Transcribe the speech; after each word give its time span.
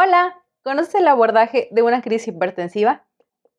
Hola, 0.00 0.36
¿conoces 0.62 0.94
el 0.94 1.08
abordaje 1.08 1.66
de 1.72 1.82
una 1.82 2.02
crisis 2.02 2.28
hipertensiva? 2.28 3.02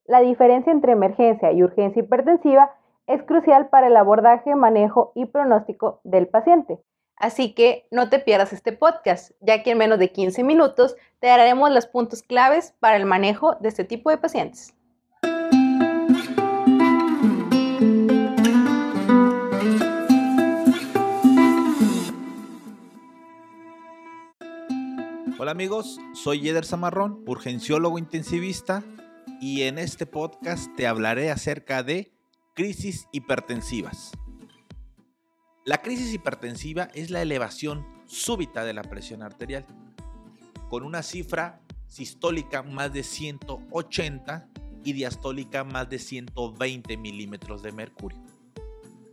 La 0.05 0.21
diferencia 0.21 0.71
entre 0.71 0.93
emergencia 0.93 1.51
y 1.51 1.61
urgencia 1.63 2.01
hipertensiva 2.01 2.73
es 3.07 3.21
crucial 3.23 3.67
para 3.67 3.87
el 3.87 3.97
abordaje, 3.97 4.55
manejo 4.55 5.11
y 5.15 5.25
pronóstico 5.25 5.99
del 6.05 6.29
paciente. 6.29 6.79
Así 7.17 7.53
que 7.53 7.89
no 7.91 8.07
te 8.07 8.19
pierdas 8.19 8.53
este 8.53 8.71
podcast, 8.71 9.31
ya 9.41 9.63
que 9.63 9.71
en 9.71 9.79
menos 9.79 9.99
de 9.99 10.13
15 10.13 10.45
minutos 10.45 10.95
te 11.19 11.27
daremos 11.27 11.71
los 11.71 11.87
puntos 11.87 12.23
claves 12.23 12.73
para 12.79 12.95
el 12.95 13.05
manejo 13.05 13.55
de 13.55 13.67
este 13.67 13.83
tipo 13.83 14.09
de 14.09 14.17
pacientes. 14.17 14.73
Hola 25.37 25.51
amigos, 25.51 25.99
soy 26.13 26.41
Yeder 26.41 26.65
Zamarrón, 26.65 27.23
urgenciólogo 27.27 27.99
intensivista, 27.99 28.83
y 29.39 29.63
en 29.63 29.77
este 29.77 30.05
podcast 30.05 30.73
te 30.75 30.87
hablaré 30.87 31.29
acerca 31.29 31.83
de 31.83 32.11
crisis 32.55 33.07
hipertensivas. 33.11 34.11
La 35.65 35.81
crisis 35.81 36.13
hipertensiva 36.13 36.89
es 36.93 37.09
la 37.09 37.21
elevación 37.21 37.85
súbita 38.05 38.63
de 38.63 38.73
la 38.73 38.81
presión 38.81 39.21
arterial, 39.21 39.65
con 40.69 40.83
una 40.83 41.03
cifra 41.03 41.61
sistólica 41.87 42.63
más 42.63 42.91
de 42.91 43.03
180 43.03 44.49
y 44.83 44.93
diastólica 44.93 45.63
más 45.63 45.89
de 45.89 45.99
120 45.99 46.97
milímetros 46.97 47.61
de 47.61 47.71
mercurio, 47.71 48.19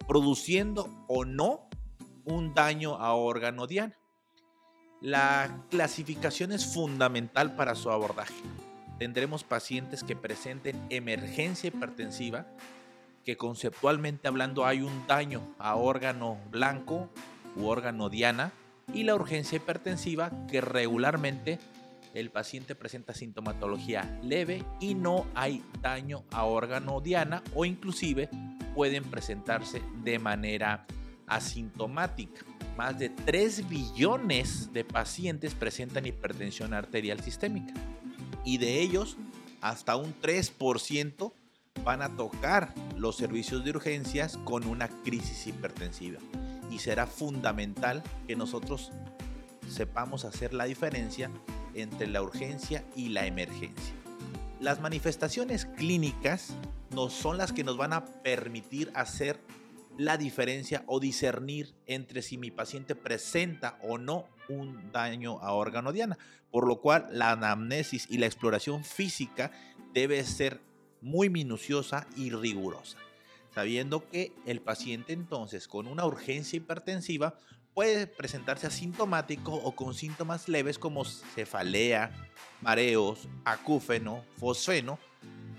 produciendo 0.09 0.89
o 1.09 1.25
no 1.25 1.69
un 2.25 2.55
daño 2.55 2.95
a 2.95 3.15
órgano 3.15 3.67
diana. 3.67 3.97
La 5.03 5.65
clasificación 5.71 6.53
es 6.53 6.73
fundamental 6.73 7.55
para 7.55 7.75
su 7.75 7.91
abordaje. 7.91 8.35
Tendremos 8.99 9.45
pacientes 9.45 10.03
que 10.03 10.17
presenten 10.17 10.81
emergencia 10.89 11.69
hipertensiva, 11.69 12.47
que 13.23 13.37
conceptualmente 13.37 14.27
hablando 14.27 14.65
hay 14.65 14.81
un 14.81 15.07
daño 15.07 15.43
a 15.59 15.77
órgano 15.77 16.39
blanco 16.51 17.11
u 17.57 17.67
órgano 17.67 18.09
diana, 18.09 18.53
y 18.95 19.03
la 19.03 19.15
urgencia 19.15 19.57
hipertensiva, 19.57 20.31
que 20.51 20.63
regularmente 20.63 21.59
el 22.15 22.31
paciente 22.31 22.75
presenta 22.75 23.13
sintomatología 23.13 24.19
leve 24.23 24.65
y 24.81 24.95
no 24.95 25.27
hay 25.35 25.63
daño 25.83 26.25
a 26.31 26.45
órgano 26.45 27.03
diana 27.03 27.43
o 27.55 27.67
inclusive 27.67 28.31
pueden 28.75 29.05
presentarse 29.05 29.83
de 30.03 30.19
manera 30.19 30.87
asintomática 31.27 32.47
más 32.77 32.99
de 32.99 33.09
3 33.09 33.69
billones 33.69 34.73
de 34.73 34.85
pacientes 34.85 35.55
presentan 35.55 36.07
hipertensión 36.07 36.75
arterial 36.75 37.21
sistémica 37.21 37.75
y 38.45 38.59
de 38.59 38.81
ellos 38.81 39.17
hasta 39.61 39.97
un 39.97 40.15
3% 40.21 41.33
van 41.85 42.03
a 42.03 42.17
tocar 42.17 42.75
los 42.97 43.17
servicios 43.17 43.65
de 43.65 43.71
urgencias 43.71 44.39
con 44.45 44.67
una 44.67 44.89
crisis 44.89 45.47
hipertensiva 45.47 46.19
y 46.71 46.79
será 46.79 47.07
fundamental 47.07 48.03
que 48.27 48.37
nosotros 48.37 48.93
sepamos 49.69 50.25
hacer 50.25 50.53
la 50.55 50.65
diferencia 50.65 51.31
entre 51.75 52.07
la 52.07 52.23
urgencia 52.23 52.85
y 52.95 53.09
la 53.11 53.27
emergencia. 53.27 53.95
Las 54.61 54.81
manifestaciones 54.81 55.67
clínicas 55.67 56.55
no 56.95 57.11
son 57.11 57.37
las 57.37 57.53
que 57.53 57.65
nos 57.65 57.77
van 57.77 57.93
a 57.93 58.05
permitir 58.05 58.91
hacer 58.95 59.39
la 59.99 60.17
diferencia 60.17 60.85
o 60.87 61.01
discernir 61.01 61.75
entre 61.87 62.23
si 62.23 62.39
mi 62.39 62.51
paciente 62.51 62.95
presenta 62.95 63.79
o 63.83 63.99
no 63.99 64.29
un 64.49 64.93
daño 64.93 65.39
a 65.41 65.53
órgano 65.53 65.93
diana, 65.93 66.19
por 66.51 66.67
lo 66.67 66.81
cual 66.81 67.09
la 67.11 67.33
anamnesis 67.33 68.07
y 68.11 68.19
la 68.19 68.27
exploración 68.27 68.85
física 68.85 69.51
debe 69.93 70.23
ser 70.25 70.61
muy 71.01 71.31
minuciosa 71.31 72.07
y 72.17 72.31
rigurosa, 72.31 72.99
sabiendo 73.55 74.09
que 74.09 74.33
el 74.47 74.61
paciente 74.61 75.13
entonces 75.13 75.69
con 75.69 75.87
una 75.87 76.05
urgencia 76.05 76.57
hipertensiva 76.57 77.39
puede 77.75 78.07
presentarse 78.07 78.67
asintomático 78.67 79.53
o 79.53 79.73
con 79.73 79.95
síntomas 79.95 80.49
leves 80.49 80.79
como 80.79 81.05
cefalea, 81.05 82.11
mareos, 82.63 83.29
acúfeno, 83.45 84.25
fosfeno, 84.39 84.99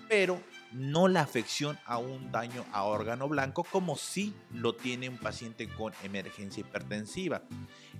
pero 0.10 0.42
no 0.72 1.08
la 1.08 1.22
afección 1.22 1.78
a 1.86 1.98
un 1.98 2.32
daño 2.32 2.66
a 2.72 2.84
órgano 2.84 3.28
blanco 3.28 3.64
como 3.64 3.96
si 3.96 4.34
lo 4.54 4.76
tiene 4.76 5.10
un 5.10 5.18
paciente 5.18 5.68
con 5.68 5.94
emergencia 6.04 6.62
hipertensiva. 6.62 7.44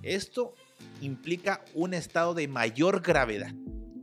Esto 0.02 0.54
implica 1.00 1.64
un 1.74 1.94
estado 1.94 2.34
de 2.34 2.48
mayor 2.48 3.00
gravedad, 3.00 3.52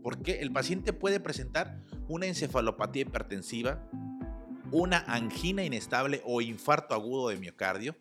porque 0.04 0.42
el 0.42 0.52
paciente 0.52 0.94
puede 0.94 1.20
presentar 1.20 1.80
una 2.08 2.26
encefalopatía 2.26 3.04
hipertensiva, 3.04 3.82
una 4.72 5.00
angina 5.08 5.64
inestable 5.64 6.22
o 6.26 6.42
infarto 6.42 6.96
agudo 6.96 7.30
de 7.30 7.38
miocardio 7.38 7.96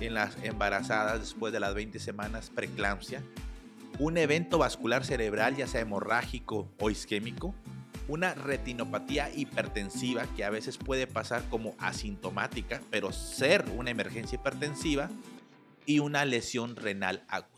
en 0.00 0.14
las 0.14 0.36
embarazadas 0.42 1.20
después 1.20 1.52
de 1.52 1.60
las 1.60 1.74
20 1.74 1.98
semanas, 1.98 2.50
preeclampsia, 2.54 3.22
un 3.98 4.16
evento 4.16 4.56
vascular 4.56 5.04
cerebral 5.04 5.56
ya 5.56 5.66
sea 5.66 5.82
hemorrágico 5.82 6.70
o 6.78 6.90
isquémico, 6.90 7.54
una 8.10 8.34
retinopatía 8.34 9.30
hipertensiva 9.32 10.26
que 10.34 10.44
a 10.44 10.50
veces 10.50 10.78
puede 10.78 11.06
pasar 11.06 11.44
como 11.48 11.76
asintomática, 11.78 12.80
pero 12.90 13.12
ser 13.12 13.64
una 13.76 13.90
emergencia 13.90 14.34
hipertensiva 14.34 15.08
y 15.86 16.00
una 16.00 16.24
lesión 16.24 16.74
renal 16.74 17.22
aguda. 17.28 17.48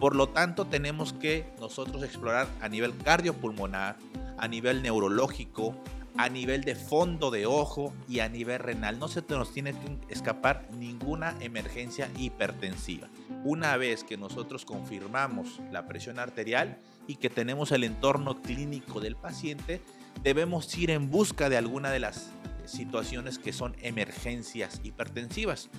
Por 0.00 0.16
lo 0.16 0.30
tanto, 0.30 0.64
tenemos 0.64 1.12
que 1.12 1.44
nosotros 1.60 2.02
explorar 2.02 2.48
a 2.62 2.68
nivel 2.70 2.96
cardiopulmonar, 2.96 3.98
a 4.38 4.48
nivel 4.48 4.82
neurológico, 4.82 5.76
a 6.16 6.30
nivel 6.30 6.64
de 6.64 6.74
fondo 6.74 7.30
de 7.30 7.44
ojo 7.44 7.92
y 8.08 8.20
a 8.20 8.30
nivel 8.30 8.60
renal. 8.60 8.98
No 8.98 9.08
se 9.08 9.22
nos 9.28 9.52
tiene 9.52 9.72
que 9.72 9.98
escapar 10.08 10.66
ninguna 10.78 11.36
emergencia 11.40 12.10
hipertensiva. 12.16 13.08
Una 13.44 13.76
vez 13.76 14.04
que 14.04 14.16
nosotros 14.16 14.64
confirmamos 14.64 15.60
la 15.70 15.86
presión 15.86 16.18
arterial, 16.18 16.78
y 17.10 17.16
que 17.16 17.28
tenemos 17.28 17.72
el 17.72 17.82
entorno 17.82 18.40
clínico 18.40 19.00
del 19.00 19.16
paciente, 19.16 19.80
debemos 20.22 20.76
ir 20.78 20.90
en 20.90 21.10
busca 21.10 21.48
de 21.48 21.56
alguna 21.56 21.90
de 21.90 21.98
las 21.98 22.30
situaciones 22.66 23.40
que 23.40 23.52
son 23.52 23.74
emergencias 23.82 24.80
hipertensivas. 24.84 25.70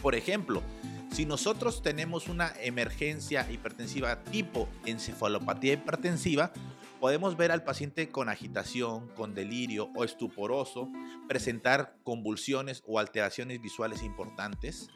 Por 0.00 0.14
ejemplo, 0.14 0.62
si 1.10 1.26
nosotros 1.26 1.82
tenemos 1.82 2.28
una 2.28 2.52
emergencia 2.60 3.50
hipertensiva 3.50 4.22
tipo 4.22 4.68
encefalopatía 4.86 5.72
hipertensiva, 5.72 6.52
podemos 7.00 7.36
ver 7.36 7.50
al 7.50 7.64
paciente 7.64 8.10
con 8.10 8.28
agitación, 8.28 9.08
con 9.16 9.34
delirio 9.34 9.90
o 9.96 10.04
estuporoso, 10.04 10.88
presentar 11.26 11.96
convulsiones 12.04 12.84
o 12.86 13.00
alteraciones 13.00 13.60
visuales 13.60 14.04
importantes, 14.04 14.90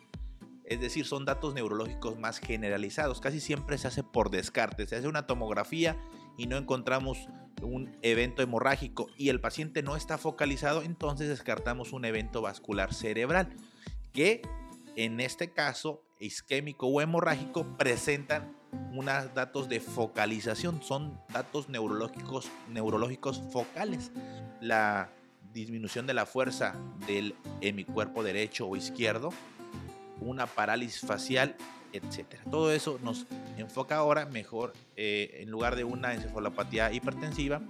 es 0.67 0.81
decir, 0.81 1.07
son 1.07 1.25
datos 1.25 1.55
neurológicos 1.55 2.19
más 2.19 2.39
generalizados. 2.39 3.21
Casi 3.21 3.41
siempre 3.41 3.79
se 3.79 3.89
hace 3.89 4.03
por 4.03 4.31
descarte. 4.31 4.87
Se 4.87 4.97
hace 4.97 5.09
una 5.09 5.27
tomografía 5.27 5.97
y 6.37 6.47
no 6.47 6.57
encontramos 6.57 7.29
un 7.63 7.97
evento 8.03 8.43
hemorrágico 8.43 9.09
y 9.17 9.31
el 9.31 9.41
paciente 9.41 9.83
no 9.83 9.97
está 9.97 10.19
focalizado, 10.19 10.83
entonces 10.83 11.29
descartamos 11.29 11.93
un 11.93 12.05
evento 12.05 12.43
vascular 12.43 12.93
cerebral 12.93 13.57
que 14.13 14.43
en 14.95 15.21
este 15.21 15.51
caso 15.53 16.03
isquémico 16.21 16.87
o 16.87 17.01
hemorrágico 17.01 17.77
presentan 17.77 18.57
unos 18.93 19.35
datos 19.35 19.69
de 19.69 19.81
focalización, 19.81 20.83
son 20.83 21.21
datos 21.33 21.69
neurológicos, 21.69 22.51
neurológicos 22.71 23.43
focales. 23.53 24.11
La 24.61 25.11
disminución 25.53 26.07
de 26.07 26.15
la 26.15 26.27
fuerza 26.27 26.75
del 27.07 27.35
hemicuerpo 27.61 28.23
derecho 28.23 28.67
o 28.67 28.77
izquierdo, 28.77 29.31
una 30.21 30.47
parálisis 30.47 31.01
facial, 31.01 31.57
etcétera. 31.93 32.43
Todo 32.51 32.73
eso 32.73 32.99
nos 33.03 33.27
enfoca 33.57 33.97
ahora 33.97 34.27
mejor, 34.27 34.73
eh, 34.97 35.39
en 35.41 35.51
lugar 35.51 35.77
de 35.77 35.85
una 35.85 36.15
encefalopatía 36.15 36.93
hipertensiva, 36.93 37.63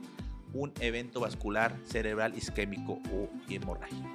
un 0.52 0.72
evento 0.81 1.20
vascular 1.20 1.76
cerebral 1.84 2.37
isquémico 2.37 3.00
o 3.12 3.28
hemorrágico. 3.48 4.08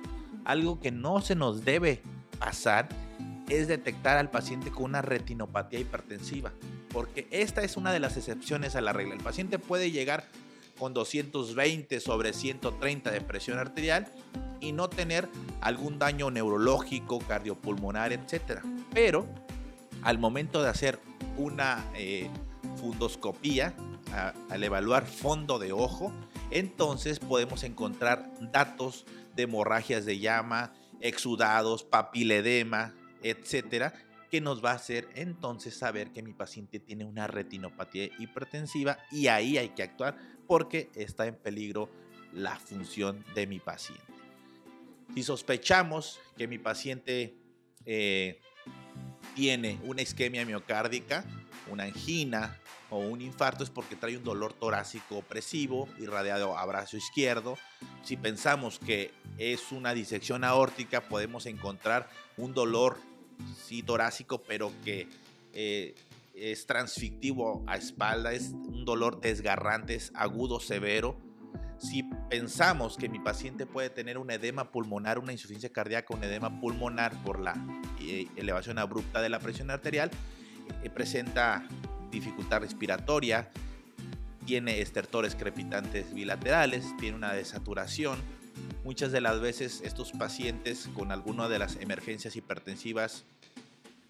Algo 0.43 0.79
que 0.79 0.91
no 0.91 1.21
se 1.21 1.35
nos 1.35 1.63
debe 1.63 2.01
pasar 2.39 2.89
es 3.49 3.67
detectar 3.67 4.17
al 4.17 4.31
paciente 4.31 4.71
con 4.71 4.85
una 4.85 5.01
retinopatía 5.01 5.79
hipertensiva, 5.79 6.51
porque 6.91 7.27
esta 7.31 7.61
es 7.63 7.77
una 7.77 7.91
de 7.91 7.99
las 7.99 8.17
excepciones 8.17 8.75
a 8.75 8.81
la 8.81 8.93
regla. 8.93 9.13
El 9.13 9.21
paciente 9.21 9.59
puede 9.59 9.91
llegar 9.91 10.25
con 10.79 10.93
220 10.93 11.99
sobre 11.99 12.33
130 12.33 13.11
de 13.11 13.21
presión 13.21 13.59
arterial 13.59 14.07
y 14.61 14.71
no 14.71 14.89
tener 14.89 15.27
algún 15.59 15.99
daño 15.99 16.31
neurológico, 16.31 17.19
cardiopulmonar, 17.19 18.13
etc. 18.13 18.61
Pero 18.93 19.27
al 20.03 20.17
momento 20.19 20.63
de 20.63 20.69
hacer 20.69 20.99
una 21.37 21.83
eh, 21.95 22.29
fundoscopía, 22.77 23.73
al 24.49 24.63
evaluar 24.63 25.05
fondo 25.05 25.59
de 25.59 25.71
ojo, 25.71 26.11
entonces 26.49 27.19
podemos 27.19 27.63
encontrar 27.63 28.29
datos 28.51 29.05
de 29.35 29.43
hemorragias 29.43 30.05
de 30.05 30.19
llama, 30.19 30.73
exudados, 30.99 31.83
papiledema, 31.83 32.93
etcétera, 33.23 33.93
que 34.29 34.41
nos 34.41 34.63
va 34.63 34.71
a 34.71 34.75
hacer 34.75 35.09
entonces 35.15 35.77
saber 35.77 36.11
que 36.11 36.23
mi 36.23 36.33
paciente 36.33 36.79
tiene 36.79 37.05
una 37.05 37.27
retinopatía 37.27 38.09
hipertensiva 38.17 38.97
y 39.11 39.27
ahí 39.27 39.57
hay 39.57 39.69
que 39.69 39.83
actuar 39.83 40.17
porque 40.47 40.89
está 40.95 41.27
en 41.27 41.35
peligro 41.35 41.89
la 42.33 42.57
función 42.57 43.25
de 43.35 43.47
mi 43.47 43.59
paciente. 43.59 44.20
Si 45.13 45.23
sospechamos 45.23 46.19
que 46.37 46.47
mi 46.47 46.57
paciente 46.57 47.35
eh, 47.85 48.39
tiene 49.35 49.79
una 49.83 50.01
isquemia 50.01 50.45
miocárdica, 50.45 51.25
una 51.69 51.83
angina 51.83 52.57
o 52.89 52.99
un 52.99 53.21
infarto 53.21 53.63
es 53.63 53.69
porque 53.69 53.95
trae 53.95 54.17
un 54.17 54.23
dolor 54.23 54.53
torácico 54.53 55.17
opresivo 55.17 55.87
irradiado 55.97 56.57
a 56.57 56.65
brazo 56.65 56.97
izquierdo. 56.97 57.57
Si 58.03 58.17
pensamos 58.17 58.79
que 58.79 59.11
es 59.37 59.71
una 59.71 59.93
disección 59.93 60.43
aórtica, 60.43 61.01
podemos 61.01 61.45
encontrar 61.45 62.09
un 62.37 62.53
dolor 62.53 62.97
sí 63.65 63.83
torácico, 63.83 64.41
pero 64.41 64.71
que 64.83 65.07
eh, 65.53 65.95
es 66.35 66.65
transfictivo 66.65 67.63
a 67.67 67.77
espalda, 67.77 68.33
es 68.33 68.51
un 68.51 68.85
dolor 68.85 69.19
desgarrante, 69.21 69.95
es 69.95 70.11
agudo, 70.15 70.59
severo. 70.59 71.17
Si 71.79 72.03
pensamos 72.31 72.95
que 72.95 73.09
mi 73.09 73.19
paciente 73.19 73.65
puede 73.65 73.89
tener 73.89 74.17
un 74.17 74.31
edema 74.31 74.71
pulmonar, 74.71 75.19
una 75.19 75.33
insuficiencia 75.33 75.69
cardíaca, 75.69 76.15
un 76.15 76.23
edema 76.23 76.61
pulmonar 76.61 77.11
por 77.23 77.41
la 77.41 77.53
eh, 77.99 78.25
elevación 78.37 78.79
abrupta 78.79 79.21
de 79.21 79.27
la 79.27 79.39
presión 79.39 79.69
arterial, 79.69 80.09
eh, 80.81 80.89
presenta 80.89 81.67
dificultad 82.09 82.61
respiratoria, 82.61 83.49
tiene 84.45 84.79
estertores 84.79 85.35
crepitantes 85.35 86.13
bilaterales, 86.13 86.95
tiene 86.97 87.17
una 87.17 87.33
desaturación. 87.33 88.17
Muchas 88.85 89.11
de 89.11 89.19
las 89.19 89.41
veces 89.41 89.81
estos 89.83 90.13
pacientes 90.13 90.89
con 90.95 91.11
alguna 91.11 91.49
de 91.49 91.59
las 91.59 91.75
emergencias 91.81 92.37
hipertensivas 92.37 93.25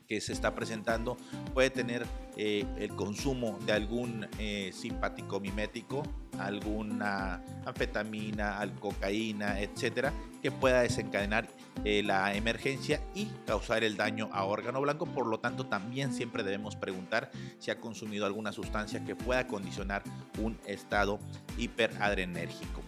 que 0.07 0.21
se 0.21 0.33
está 0.33 0.53
presentando 0.53 1.17
puede 1.55 1.71
tener 1.71 2.05
eh, 2.37 2.65
el 2.77 2.89
consumo 2.95 3.57
de 3.65 3.71
algún 3.71 4.27
eh, 4.37 4.71
simpático 4.73 5.39
mimético, 5.39 6.03
alguna 6.39 7.43
anfetamina, 7.65 8.59
cocaína, 8.79 9.59
etcétera, 9.59 10.13
que 10.41 10.51
pueda 10.51 10.81
desencadenar 10.81 11.47
eh, 11.83 12.03
la 12.03 12.33
emergencia 12.35 13.01
y 13.13 13.27
causar 13.45 13.83
el 13.83 13.97
daño 13.97 14.29
a 14.31 14.43
órgano 14.45 14.81
blanco. 14.81 15.05
Por 15.05 15.27
lo 15.27 15.39
tanto, 15.39 15.65
también 15.65 16.13
siempre 16.13 16.43
debemos 16.43 16.75
preguntar 16.75 17.31
si 17.59 17.71
ha 17.71 17.79
consumido 17.79 18.25
alguna 18.25 18.51
sustancia 18.51 19.03
que 19.03 19.15
pueda 19.15 19.47
condicionar 19.47 20.03
un 20.39 20.57
estado 20.65 21.19
hiperadrenérgico. 21.57 22.81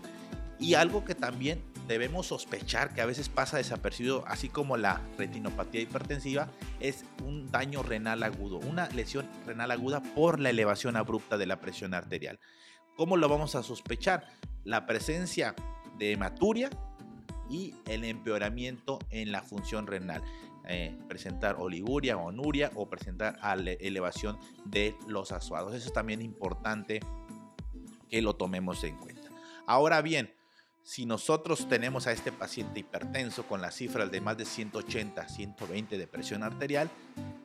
Y 0.59 0.75
algo 0.75 1.03
que 1.03 1.15
también 1.15 1.61
debemos 1.87 2.27
sospechar 2.27 2.93
que 2.93 3.01
a 3.01 3.05
veces 3.05 3.29
pasa 3.29 3.57
desapercibido, 3.57 4.23
así 4.27 4.49
como 4.49 4.77
la 4.77 5.01
retinopatía 5.17 5.81
hipertensiva, 5.81 6.47
es 6.79 7.03
un 7.23 7.51
daño 7.51 7.83
renal 7.83 8.23
agudo, 8.23 8.57
una 8.57 8.87
lesión 8.89 9.27
renal 9.45 9.71
aguda 9.71 10.01
por 10.01 10.39
la 10.39 10.49
elevación 10.49 10.95
abrupta 10.95 11.37
de 11.37 11.47
la 11.47 11.59
presión 11.59 11.93
arterial. 11.93 12.39
¿Cómo 12.95 13.17
lo 13.17 13.27
vamos 13.27 13.55
a 13.55 13.63
sospechar? 13.63 14.27
La 14.63 14.85
presencia 14.85 15.55
de 15.97 16.11
hematuria 16.11 16.69
y 17.49 17.75
el 17.87 18.03
empeoramiento 18.03 18.99
en 19.09 19.31
la 19.31 19.41
función 19.41 19.87
renal. 19.87 20.23
Eh, 20.65 20.97
presentar 21.09 21.57
oliguria 21.59 22.15
onuria 22.17 22.71
o 22.75 22.87
presentar 22.87 23.37
elevación 23.81 24.37
de 24.63 24.95
los 25.07 25.31
asuados. 25.31 25.73
Eso 25.73 25.87
es 25.87 25.93
también 25.93 26.21
importante 26.21 27.01
que 28.09 28.21
lo 28.21 28.35
tomemos 28.35 28.83
en 28.83 28.95
cuenta. 28.97 29.29
Ahora 29.65 30.01
bien, 30.01 30.33
si 30.83 31.05
nosotros 31.05 31.67
tenemos 31.67 32.07
a 32.07 32.11
este 32.11 32.31
paciente 32.31 32.81
hipertenso 32.81 33.47
con 33.47 33.61
las 33.61 33.75
cifras 33.75 34.11
de 34.11 34.21
más 34.21 34.37
de 34.37 34.45
180, 34.45 35.27
120 35.27 35.97
de 35.97 36.07
presión 36.07 36.43
arterial, 36.43 36.89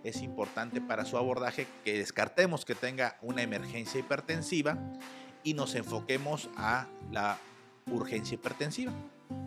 es 0.05 0.23
importante 0.23 0.81
para 0.81 1.05
su 1.05 1.17
abordaje 1.17 1.67
que 1.85 1.99
descartemos 1.99 2.65
que 2.65 2.75
tenga 2.75 3.17
una 3.23 3.43
emergencia 3.43 3.99
hipertensiva 3.99 4.77
y 5.44 5.55
nos 5.55 5.75
enfoquemos 5.75 6.49
a 6.56 6.87
la 7.11 7.38
urgencia 7.90 8.35
hipertensiva. 8.35 8.93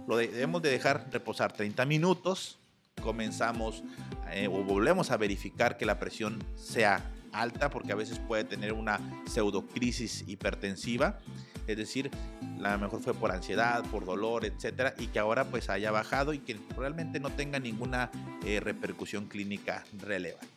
Lo 0.08 0.18
debemos 0.18 0.62
de 0.62 0.70
dejar 0.70 1.08
reposar 1.12 1.54
30 1.54 1.86
minutos, 1.86 2.60
comenzamos 3.02 3.84
eh, 4.32 4.48
o 4.48 4.64
volvemos 4.64 5.12
a 5.12 5.18
verificar 5.18 5.78
que 5.78 5.86
la 5.86 6.00
presión 6.00 6.44
sea 6.56 7.02
alta 7.32 7.70
porque 7.70 7.92
a 7.92 7.96
veces 7.96 8.20
puede 8.20 8.44
tener 8.44 8.74
una 8.74 9.00
pseudocrisis 9.26 10.26
hipertensiva, 10.28 11.20
es 11.68 11.78
decir, 11.78 12.12
la 12.58 12.78
mejor 12.78 13.02
fue 13.02 13.14
por 13.14 13.32
ansiedad, 13.32 13.84
por 13.86 14.06
dolor, 14.06 14.46
etcétera, 14.46 14.94
y 14.98 15.08
que 15.08 15.20
ahora 15.20 15.46
pues 15.46 15.70
haya 15.70 15.92
bajado 15.92 16.34
y 16.34 16.40
que 16.40 16.60
realmente 16.78 17.20
no 17.20 17.30
tenga 17.30 17.60
ninguna 17.60 18.12
eh, 18.46 18.60
repercusión 18.60 19.28
clínica 19.28 19.84
relevante. 20.00 20.48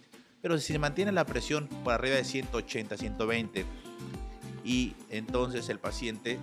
Pero 0.42 0.58
si 0.58 0.72
se 0.74 0.78
mantiene 0.78 1.12
la 1.12 1.24
presión 1.24 1.68
por 1.84 1.94
arriba 1.94 2.16
de 2.16 2.24
180, 2.24 2.96
120 2.96 3.64
y 4.64 4.94
entonces 5.10 5.68
el 5.68 5.78
paciente 5.78 6.38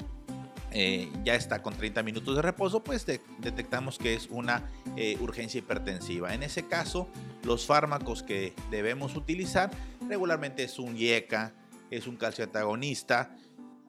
eh, 0.73 1.11
ya 1.25 1.35
está 1.35 1.61
con 1.61 1.75
30 1.75 2.01
minutos 2.03 2.35
de 2.35 2.41
reposo, 2.41 2.81
pues 2.81 3.05
detectamos 3.05 3.97
que 3.97 4.13
es 4.13 4.27
una 4.29 4.69
eh, 4.95 5.17
urgencia 5.19 5.59
hipertensiva. 5.59 6.33
En 6.33 6.43
ese 6.43 6.67
caso, 6.67 7.09
los 7.43 7.65
fármacos 7.65 8.23
que 8.23 8.53
debemos 8.69 9.15
utilizar 9.17 9.69
regularmente 10.07 10.63
es 10.63 10.79
un 10.79 10.95
IECA, 10.95 11.53
es 11.89 12.07
un 12.07 12.15
calcio 12.15 12.45
antagonista 12.45 13.35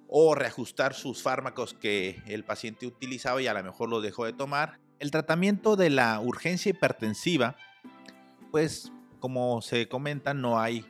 o 0.08 0.34
reajustar 0.34 0.94
sus 0.94 1.22
fármacos 1.22 1.72
que 1.72 2.20
el 2.26 2.44
paciente 2.44 2.86
utilizaba 2.86 3.40
y 3.40 3.46
a 3.46 3.54
lo 3.54 3.62
mejor 3.62 3.88
los 3.88 4.02
dejó 4.02 4.24
de 4.24 4.32
tomar. 4.32 4.80
El 4.98 5.10
tratamiento 5.10 5.76
de 5.76 5.88
la 5.88 6.20
urgencia 6.20 6.70
hipertensiva, 6.70 7.56
pues 8.50 8.90
como 9.20 9.62
se 9.62 9.88
comenta, 9.88 10.34
no 10.34 10.60
hay 10.60 10.84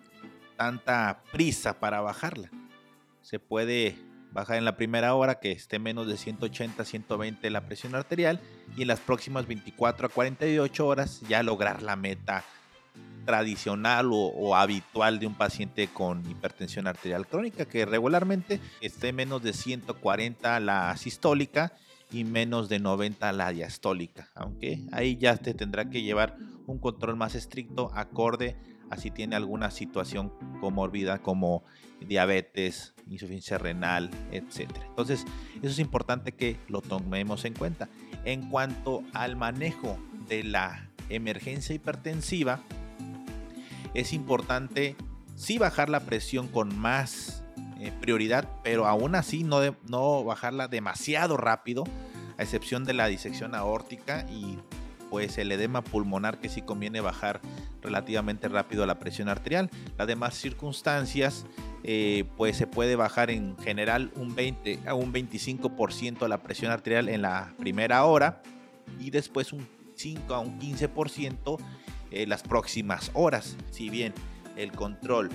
tanta 0.56 1.22
prisa 1.32 1.78
para 1.78 2.00
bajarla. 2.00 2.50
Se 3.22 3.38
puede 3.38 3.96
bajar 4.32 4.56
en 4.56 4.64
la 4.64 4.76
primera 4.76 5.14
hora 5.14 5.40
que 5.40 5.52
esté 5.52 5.78
menos 5.78 6.06
de 6.06 6.16
180, 6.16 6.84
120 6.84 7.50
la 7.50 7.66
presión 7.66 7.94
arterial 7.94 8.40
y 8.76 8.82
en 8.82 8.88
las 8.88 9.00
próximas 9.00 9.46
24 9.46 10.06
a 10.06 10.10
48 10.10 10.86
horas 10.86 11.20
ya 11.28 11.42
lograr 11.42 11.82
la 11.82 11.96
meta 11.96 12.44
tradicional 13.24 14.10
o, 14.12 14.56
habitual 14.56 15.20
de 15.20 15.26
un 15.26 15.34
paciente 15.34 15.88
con 15.88 16.28
hipertensión 16.28 16.86
arterial 16.86 17.26
crónica 17.26 17.66
que 17.66 17.86
regularmente 17.86 18.60
esté 18.80 19.12
menos 19.12 19.42
de 19.42 19.52
140 19.52 20.58
la 20.60 20.96
sistólica 20.96 21.72
y 22.10 22.24
menos 22.24 22.68
de 22.68 22.80
90 22.80 23.32
la 23.32 23.50
diastólica, 23.52 24.28
aunque 24.34 24.80
ahí 24.92 25.16
ya 25.16 25.36
te 25.36 25.54
tendrá 25.54 25.88
que 25.88 26.02
llevar 26.02 26.36
un 26.66 26.78
control 26.78 27.16
más 27.16 27.34
estricto 27.34 27.90
acorde 27.94 28.56
a 28.92 28.98
si 28.98 29.10
tiene 29.10 29.36
alguna 29.36 29.70
situación 29.70 30.30
comorbida 30.60 31.18
como 31.22 31.64
diabetes, 32.00 32.92
insuficiencia 33.08 33.56
renal, 33.56 34.10
etc. 34.32 34.68
Entonces, 34.86 35.24
eso 35.56 35.68
es 35.68 35.78
importante 35.78 36.32
que 36.32 36.58
lo 36.68 36.82
tomemos 36.82 37.46
en 37.46 37.54
cuenta. 37.54 37.88
En 38.26 38.50
cuanto 38.50 39.02
al 39.14 39.34
manejo 39.34 39.98
de 40.28 40.44
la 40.44 40.90
emergencia 41.08 41.74
hipertensiva, 41.74 42.60
es 43.94 44.12
importante 44.12 44.94
sí 45.36 45.56
bajar 45.56 45.88
la 45.88 46.00
presión 46.00 46.48
con 46.48 46.76
más 46.78 47.44
eh, 47.80 47.92
prioridad, 47.98 48.46
pero 48.62 48.86
aún 48.86 49.14
así 49.14 49.42
no, 49.42 49.60
no 49.88 50.22
bajarla 50.22 50.68
demasiado 50.68 51.38
rápido, 51.38 51.84
a 52.36 52.42
excepción 52.42 52.84
de 52.84 52.92
la 52.92 53.06
disección 53.06 53.54
aórtica 53.54 54.26
y 54.30 54.58
pues 55.12 55.36
el 55.36 55.52
edema 55.52 55.84
pulmonar 55.84 56.38
que 56.38 56.48
sí 56.48 56.62
conviene 56.62 57.02
bajar 57.02 57.42
relativamente 57.82 58.48
rápido 58.48 58.86
la 58.86 58.98
presión 58.98 59.28
arterial. 59.28 59.68
Las 59.98 60.06
demás 60.06 60.34
circunstancias 60.34 61.44
eh, 61.84 62.24
pues 62.38 62.56
se 62.56 62.66
puede 62.66 62.96
bajar 62.96 63.30
en 63.30 63.58
general 63.58 64.10
un 64.16 64.34
20 64.34 64.78
a 64.86 64.94
un 64.94 65.12
25% 65.12 66.26
la 66.28 66.38
presión 66.38 66.72
arterial 66.72 67.10
en 67.10 67.20
la 67.20 67.52
primera 67.58 68.06
hora 68.06 68.42
y 68.98 69.10
después 69.10 69.52
un 69.52 69.68
5 69.96 70.34
a 70.34 70.38
un 70.38 70.58
15% 70.58 71.58
en 72.10 72.28
las 72.30 72.42
próximas 72.42 73.10
horas. 73.12 73.58
Si 73.70 73.90
bien 73.90 74.14
el 74.56 74.72
control 74.72 75.28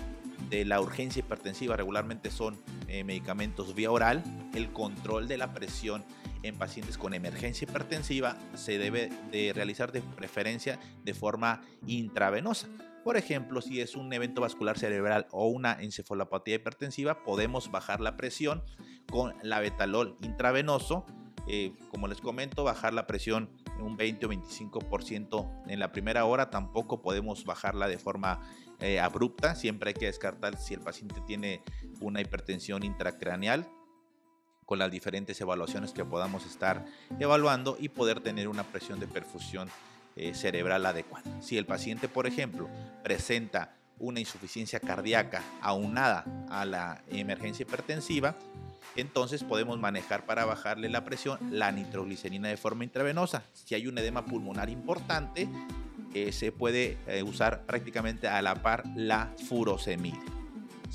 de 0.49 0.65
la 0.65 0.81
urgencia 0.81 1.19
hipertensiva 1.19 1.77
regularmente 1.77 2.31
son 2.31 2.57
eh, 2.87 3.03
medicamentos 3.03 3.75
vía 3.75 3.91
oral, 3.91 4.23
el 4.55 4.71
control 4.71 5.27
de 5.27 5.37
la 5.37 5.53
presión 5.53 6.03
en 6.43 6.55
pacientes 6.55 6.97
con 6.97 7.13
emergencia 7.13 7.67
hipertensiva 7.67 8.37
se 8.55 8.77
debe 8.77 9.09
de 9.31 9.53
realizar 9.53 9.91
de 9.91 10.01
preferencia 10.01 10.79
de 11.03 11.13
forma 11.13 11.61
intravenosa. 11.85 12.67
Por 13.03 13.15
ejemplo, 13.15 13.61
si 13.61 13.79
es 13.79 13.95
un 13.95 14.11
evento 14.11 14.41
vascular 14.41 14.77
cerebral 14.77 15.27
o 15.31 15.47
una 15.47 15.81
encefalopatía 15.81 16.55
hipertensiva, 16.55 17.23
podemos 17.23 17.71
bajar 17.71 18.01
la 18.01 18.17
presión 18.17 18.63
con 19.09 19.33
la 19.41 19.61
betalol 19.61 20.17
intravenoso. 20.21 21.05
Eh, 21.47 21.71
como 21.89 22.09
les 22.09 22.19
comento, 22.19 22.65
bajar 22.65 22.93
la 22.93 23.07
presión 23.07 23.49
un 23.79 23.95
20 23.95 24.25
o 24.25 24.29
25% 24.29 25.63
en 25.67 25.79
la 25.79 25.93
primera 25.93 26.25
hora, 26.25 26.49
tampoco 26.49 27.01
podemos 27.01 27.45
bajarla 27.45 27.87
de 27.87 27.97
forma 27.97 28.41
eh, 28.81 28.99
abrupta, 28.99 29.55
siempre 29.55 29.89
hay 29.89 29.93
que 29.93 30.07
descartar 30.07 30.57
si 30.57 30.73
el 30.73 30.81
paciente 30.81 31.21
tiene 31.25 31.63
una 32.01 32.19
hipertensión 32.19 32.83
intracraneal 32.83 33.69
con 34.67 34.79
las 34.79 34.91
diferentes 34.91 35.39
evaluaciones 35.39 35.93
que 35.93 36.03
podamos 36.03 36.45
estar 36.45 36.85
evaluando 37.19 37.77
y 37.79 37.87
poder 37.87 38.19
tener 38.19 38.49
una 38.49 38.63
presión 38.63 38.99
de 38.99 39.07
perfusión 39.07 39.69
eh, 40.17 40.35
cerebral 40.35 40.85
adecuada. 40.85 41.41
Si 41.41 41.57
el 41.57 41.65
paciente, 41.65 42.09
por 42.09 42.27
ejemplo, 42.27 42.69
presenta 43.01 43.73
una 43.97 44.19
insuficiencia 44.19 44.81
cardíaca 44.81 45.41
aunada 45.61 46.25
a 46.49 46.65
la 46.65 47.01
emergencia 47.09 47.63
hipertensiva, 47.63 48.35
entonces 48.97 49.45
podemos 49.45 49.79
manejar 49.79 50.25
para 50.25 50.43
bajarle 50.43 50.89
la 50.89 51.05
presión 51.05 51.39
la 51.49 51.71
nitroglicerina 51.71 52.49
de 52.49 52.57
forma 52.57 52.83
intravenosa. 52.83 53.43
Si 53.53 53.73
hay 53.73 53.87
un 53.87 53.97
edema 53.97 54.25
pulmonar 54.25 54.69
importante, 54.69 55.47
eh, 56.13 56.33
se 56.33 56.51
puede 56.51 56.97
eh, 57.07 57.23
usar 57.23 57.61
prácticamente 57.61 58.27
a 58.27 58.41
la 58.41 58.55
par 58.55 58.83
la 58.97 59.33
furosemida. 59.47 60.36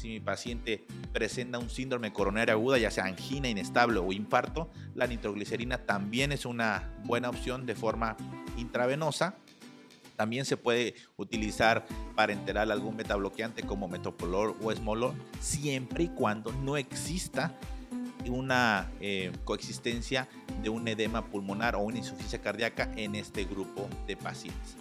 Si 0.03 0.09
mi 0.09 0.19
paciente 0.19 0.85
presenta 1.13 1.61
un 1.61 1.71
síndrome 1.71 2.13
coronario 2.13 2.55
aguda, 2.55 2.77
ya 2.77 2.91
sea 2.91 3.05
angina 3.05 3.49
inestable 3.49 4.01
o 4.01 4.13
infarto, 4.13 4.69
la 4.97 5.07
nitroglicerina 5.07 5.79
también 5.79 6.33
es 6.33 6.45
una 6.45 6.93
buena 7.05 7.31
opción 7.31 7.67
de 7.67 7.77
forma 7.77 8.17
intravenosa. 8.57 9.37
También 10.17 10.45
se 10.45 10.57
puede 10.57 10.97
utilizar 11.17 11.87
para 12.17 12.33
enterar 12.33 12.73
algún 12.73 12.97
metabloqueante 12.97 13.63
como 13.63 13.87
metopolol 13.87 14.57
o 14.61 14.73
esmolol, 14.73 15.15
siempre 15.39 16.03
y 16.03 16.09
cuando 16.09 16.51
no 16.51 16.77
exista 16.77 17.57
una 18.27 18.91
eh, 19.01 19.31
coexistencia 19.45 20.29
de 20.65 20.69
un 20.69 20.89
edema 20.89 21.27
pulmonar 21.27 21.77
o 21.77 21.79
una 21.79 21.99
insuficiencia 21.99 22.41
cardíaca 22.41 22.91
en 22.97 23.15
este 23.15 23.45
grupo 23.45 23.89
de 24.09 24.17
pacientes. 24.17 24.77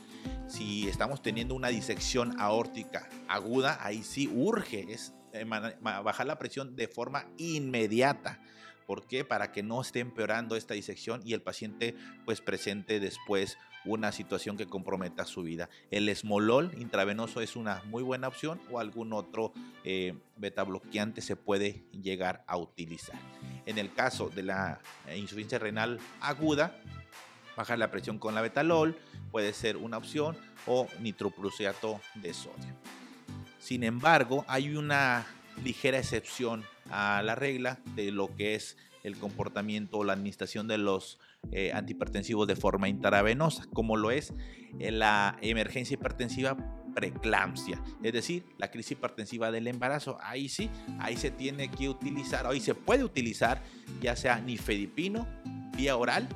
Si 0.52 0.90
estamos 0.90 1.22
teniendo 1.22 1.56
una 1.56 1.70
disección 1.70 2.38
aórtica 2.38 3.08
aguda, 3.30 3.80
ahí 3.82 4.04
sí 4.04 4.28
urge 4.28 4.86
eh, 5.32 5.46
bajar 5.46 6.28
la 6.28 6.38
presión 6.38 6.76
de 6.76 6.90
forma 6.90 7.26
inmediata. 7.38 8.42
¿Por 8.86 9.08
qué? 9.08 9.24
Para 9.24 9.54
que 9.54 9.64
no 9.64 9.80
esté 9.80 10.02
empeorando 10.02 10.58
esta 10.58 10.74
disección 10.74 11.22
y 11.24 11.32
el 11.32 11.42
paciente 11.42 11.96
pues 12.26 12.42
presente 12.42 13.00
después 13.00 13.58
una 13.86 14.12
situación 14.12 14.58
que 14.58 14.66
comprometa 14.66 15.24
su 15.24 15.44
vida. 15.44 15.70
El 15.90 16.10
esmolol 16.10 16.72
intravenoso 16.78 17.40
es 17.40 17.56
una 17.56 17.82
muy 17.86 18.04
buena 18.04 18.28
opción 18.28 18.60
o 18.70 18.80
algún 18.80 19.14
otro 19.14 19.54
eh, 19.86 20.16
beta 20.36 20.64
bloqueante 20.64 21.22
se 21.22 21.38
puede 21.38 21.86
llegar 21.94 22.44
a 22.46 22.58
utilizar. 22.58 23.18
En 23.66 23.78
el 23.78 23.94
caso 23.94 24.30
de 24.30 24.44
la 24.44 24.82
eh, 25.08 25.18
insuficiencia 25.18 25.60
renal 25.60 25.98
aguda, 26.20 26.76
bajar 27.56 27.80
la 27.80 27.92
presión 27.92 28.18
con 28.18 28.36
la 28.36 28.42
betalol 28.42 28.98
puede 29.32 29.54
ser 29.54 29.78
una 29.78 29.98
opción 29.98 30.38
o 30.66 30.88
nitroprusiato 31.00 32.02
de 32.16 32.34
sodio. 32.34 32.76
Sin 33.60 33.84
embargo, 33.84 34.46
hay 34.48 34.76
una 34.76 35.26
ligera 35.64 35.98
excepción 35.98 36.64
a 36.90 37.22
la 37.24 37.36
regla 37.36 37.80
de 37.96 38.12
lo 38.12 38.36
que 38.36 38.56
es 38.56 38.78
el 39.04 39.18
comportamiento 39.18 39.98
o 39.98 40.04
la 40.04 40.14
administración 40.14 40.68
de 40.68 40.78
los 40.78 41.20
eh, 41.52 41.72
antihipertensivos 41.74 42.48
de 42.48 42.56
forma 42.56 42.88
intravenosa, 42.88 43.66
como 43.74 43.98
lo 43.98 44.12
es 44.12 44.34
eh, 44.80 44.92
la 44.92 45.38
emergencia 45.42 45.96
hipertensiva 45.96 46.56
preeclampsia, 46.94 47.82
es 48.04 48.14
decir, 48.14 48.44
la 48.58 48.70
crisis 48.70 48.94
hipertensiva 48.94 49.52
del 49.52 49.68
embarazo. 49.68 50.18
Ahí 50.22 50.50
sí, 50.50 50.70
ahí 51.00 51.18
se 51.18 51.32
tiene 51.32 51.72
que 51.72 51.90
utilizar, 51.90 52.46
ahí 52.46 52.60
se 52.60 52.76
puede 52.76 53.04
utilizar 53.04 53.62
ya 54.02 54.16
sea 54.16 54.40
nifedipino 54.40 55.28
vía 55.76 55.96
oral 55.96 56.28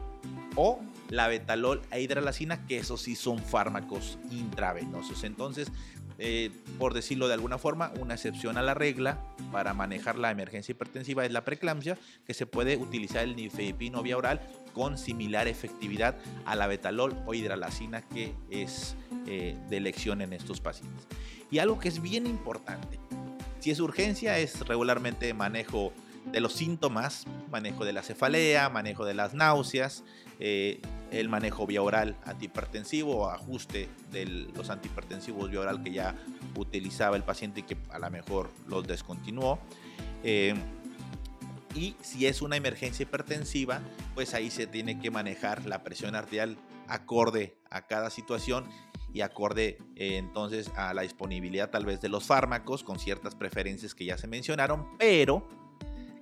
o 0.56 0.80
la 1.10 1.28
betalol 1.28 1.82
e 1.92 2.02
hidralacina, 2.02 2.66
que 2.66 2.78
esos 2.78 3.02
sí 3.02 3.16
son 3.16 3.40
fármacos 3.40 4.18
intravenosos. 4.32 5.24
Entonces, 5.24 5.72
eh, 6.18 6.50
por 6.80 6.94
decirlo 6.94 7.28
de 7.28 7.34
alguna 7.34 7.58
forma, 7.58 7.92
una 8.00 8.14
excepción 8.14 8.58
a 8.58 8.62
la 8.62 8.74
regla 8.74 9.20
para 9.52 9.74
manejar 9.74 10.18
la 10.18 10.32
emergencia 10.32 10.72
hipertensiva 10.72 11.26
es 11.26 11.32
la 11.32 11.44
preeclampsia, 11.44 11.98
que 12.26 12.34
se 12.34 12.46
puede 12.46 12.78
utilizar 12.78 13.24
el 13.24 13.36
nifedipino 13.36 14.02
vía 14.02 14.18
oral 14.18 14.42
con 14.74 14.98
similar 14.98 15.48
efectividad 15.48 16.18
a 16.46 16.56
la 16.56 16.68
betalol 16.68 17.18
o 17.26 17.34
hidralacina 17.34 18.02
que 18.02 18.34
es 18.50 18.96
eh, 19.28 19.58
de 19.70 19.78
elección 19.78 20.22
en 20.22 20.34
estos 20.34 20.62
pacientes. 20.62 21.06
Y 21.52 21.60
algo 21.60 21.80
que 21.80 21.90
es 21.90 22.02
bien 22.02 22.28
importante, 22.28 23.00
si 23.60 23.72
es 23.72 23.80
urgencia, 23.80 24.38
es 24.38 24.60
regularmente 24.68 25.34
manejo 25.34 25.92
de 26.32 26.40
los 26.40 26.54
síntomas, 26.54 27.26
manejo 27.52 27.86
de 27.86 27.94
la 27.94 28.04
cefalea, 28.04 28.70
manejo 28.70 29.06
de 29.06 29.14
las 29.14 29.34
náuseas, 29.34 30.04
eh, 30.40 30.82
el 31.12 31.30
manejo 31.30 31.66
vía 31.66 31.82
oral 31.82 32.18
antihipertensivo 32.26 33.18
o 33.18 33.30
ajuste 33.30 33.88
de 34.12 34.26
los 34.26 34.70
antihipertensivos 34.70 35.50
vía 35.50 35.62
oral 35.62 35.84
que 35.84 35.92
ya 35.92 36.16
utilizaba 36.56 37.16
el 37.16 37.24
paciente 37.24 37.62
y 37.62 37.64
que 37.64 37.78
a 37.90 38.00
lo 38.00 38.10
mejor 38.10 38.50
los 38.68 38.86
descontinuó. 38.86 39.60
Eh, 40.24 40.56
y 41.74 41.96
si 42.02 42.26
es 42.26 42.42
una 42.42 42.56
emergencia 42.56 43.04
hipertensiva, 43.04 43.82
pues 44.14 44.34
ahí 44.34 44.50
se 44.50 44.66
tiene 44.66 45.00
que 45.00 45.12
manejar 45.12 45.66
la 45.66 45.84
presión 45.84 46.16
arterial 46.16 46.58
acorde 46.88 47.58
a 47.70 47.86
cada 47.86 48.10
situación 48.10 48.66
y 49.14 49.22
acorde 49.22 49.78
eh, 49.96 50.18
entonces 50.18 50.72
a 50.76 50.94
la 50.94 51.04
disponibilidad 51.04 51.70
tal 51.70 51.86
vez 51.86 52.02
de 52.02 52.10
los 52.10 52.26
fármacos 52.26 52.84
con 52.84 53.00
ciertas 53.00 53.36
preferencias 53.36 53.96
que 53.96 54.06
ya 54.06 54.18
se 54.18 54.28
mencionaron, 54.28 54.98
pero 54.98 55.48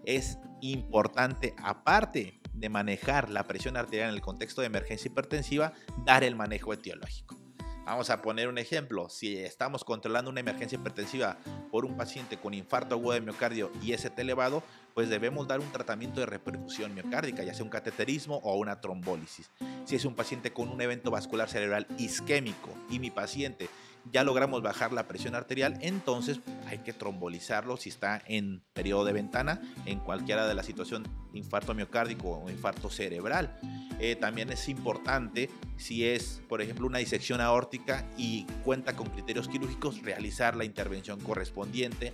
es 0.06 0.38
importante, 0.62 1.56
aparte 1.58 2.40
de 2.54 2.70
manejar 2.70 3.30
la 3.30 3.44
presión 3.44 3.78
arterial 3.78 4.10
en 4.10 4.16
el 4.16 4.22
contexto 4.22 4.62
de 4.62 4.68
emergencia 4.68 5.10
hipertensiva, 5.10 5.74
dar 6.06 6.24
el 6.24 6.36
manejo 6.36 6.74
etiológico. 6.74 7.44
Vamos 7.86 8.10
a 8.10 8.22
poner 8.22 8.48
un 8.48 8.58
ejemplo. 8.58 9.10
Si 9.10 9.36
estamos 9.38 9.84
controlando 9.84 10.32
una 10.32 10.40
emergencia 10.40 10.78
hipertensiva 10.78 11.38
por 11.70 11.84
un 11.84 11.98
paciente 11.98 12.38
con 12.38 12.54
infarto 12.54 12.96
agudo 12.96 13.12
de 13.12 13.20
miocardio 13.20 13.72
y 13.82 13.92
ST 13.92 14.22
elevado, 14.22 14.64
pues 14.94 15.10
debemos 15.10 15.50
dar 15.50 15.60
un 15.60 15.70
tratamiento 15.70 16.22
de 16.22 16.26
repercusión 16.26 16.94
miocárdica, 16.94 17.44
ya 17.44 17.54
sea 17.54 17.66
un 17.66 17.70
cateterismo 17.70 18.38
o 18.38 18.56
una 18.56 18.80
trombólisis. 18.80 19.52
Si 19.84 19.98
es 19.98 20.06
un 20.06 20.16
paciente 20.16 20.54
con 20.54 20.70
un 20.70 20.80
evento 20.80 21.12
vascular 21.12 21.50
cerebral 21.50 21.86
isquémico 21.98 22.70
y 22.90 23.00
mi 23.00 23.12
paciente 23.12 23.68
ya 24.12 24.24
logramos 24.24 24.62
bajar 24.62 24.94
la 24.94 25.08
presión 25.08 25.36
arterial, 25.36 25.78
entonces 25.82 26.40
hay 26.68 26.80
que 26.80 26.94
trombolizarlo 26.94 27.78
si 27.78 27.90
está 27.90 28.22
en 28.28 28.64
periodo 28.74 29.06
de 29.06 29.14
ventana, 29.14 29.62
en 29.86 30.00
cualquiera 30.00 30.48
de 30.48 30.56
la 30.56 30.64
situación 30.64 31.08
infarto 31.34 31.74
miocárdico 31.74 32.42
o 32.44 32.50
infarto 32.50 32.90
cerebral. 32.90 33.58
Eh, 34.00 34.16
también 34.16 34.50
es 34.50 34.68
importante 34.70 35.50
si 35.78 36.06
es, 36.06 36.42
por 36.50 36.62
ejemplo, 36.62 36.88
una 36.88 37.00
disección 37.00 37.42
aórtica 37.42 38.06
y 38.18 38.46
cuenta 38.64 38.96
con 38.96 39.10
criterios 39.10 39.48
quirúrgicos, 39.48 40.02
realizar 40.02 40.56
la 40.56 40.66
intervención 40.66 41.20
correspondiente, 41.20 42.14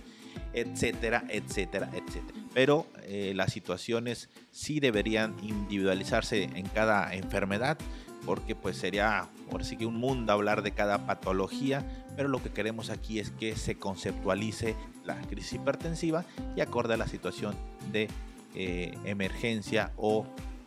etcétera, 0.52 1.24
etcétera, 1.28 1.90
etcétera. 1.92 2.38
Pero 2.54 2.86
eh, 3.02 3.32
las 3.34 3.52
situaciones 3.52 4.28
sí 4.50 4.80
deberían 4.80 5.36
individualizarse 5.42 6.44
en 6.44 6.66
cada 6.68 7.14
enfermedad 7.14 7.78
porque 8.24 8.54
pues 8.54 8.76
sería 8.76 9.28
ahora 9.50 9.64
sí 9.64 9.76
que 9.76 9.86
un 9.86 9.96
mundo 9.96 10.32
hablar 10.32 10.62
de 10.62 10.72
cada 10.72 11.06
patología, 11.06 11.84
pero 12.16 12.28
lo 12.28 12.42
que 12.42 12.50
queremos 12.50 12.90
aquí 12.90 13.18
es 13.18 13.30
que 13.30 13.56
se 13.56 13.76
conceptualice 13.76 14.76
la 15.04 15.20
crisis 15.22 15.54
hipertensiva 15.54 16.24
y 16.56 16.60
acorde 16.60 16.94
a 16.94 16.96
la 16.96 17.06
situación 17.06 17.54
de 17.92 18.08
eh, 18.54 18.92
emergencia 19.04 19.92
o 19.96 20.26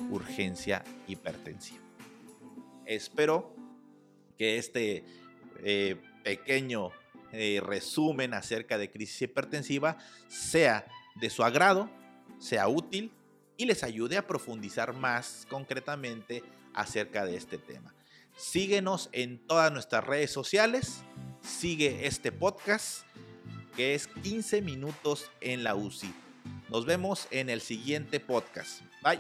urgencia 0.10 0.84
hipertensiva. 1.08 1.82
Espero 2.86 3.54
que 4.38 4.58
este 4.58 5.04
eh, 5.64 5.96
pequeño 6.24 6.92
eh, 7.32 7.62
resumen 7.66 8.34
acerca 8.34 8.78
de 8.78 8.92
crisis 8.92 9.24
hipertensiva 9.24 9.98
sea 10.28 10.86
de 11.16 11.30
su 11.30 11.44
agrado, 11.44 11.90
sea 12.40 12.68
útil 12.68 13.12
y 13.58 13.66
les 13.66 13.84
ayude 13.84 14.18
a 14.18 14.28
profundizar 14.28 14.94
más 14.94 15.48
concretamente 15.50 16.44
acerca 16.74 17.26
de 17.26 17.36
este 17.36 17.58
tema. 17.58 17.94
Síguenos 18.36 19.10
en 19.12 19.40
todas 19.40 19.72
nuestras 19.72 20.04
redes 20.04 20.32
sociales, 20.32 21.04
sigue 21.42 22.08
este 22.08 22.32
podcast 22.32 23.06
que 23.76 23.96
es 23.96 24.08
15 24.08 24.62
minutos 24.62 25.32
en 25.42 25.64
la 25.64 25.76
UCI. 25.76 26.14
Nos 26.70 26.86
vemos 26.86 27.28
en 27.32 27.50
el 27.50 27.62
siguiente 27.62 28.20
podcast. 28.20 28.82
Bye. 29.02 29.20